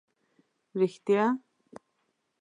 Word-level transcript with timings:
رېښتیا؟! 0.79 1.23